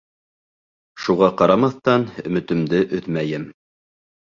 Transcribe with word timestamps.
Шуға 1.03 1.29
ҡарамаҫтан, 1.43 2.09
өмөтөмдө 2.27 2.85
өҙмәйем. 3.01 3.51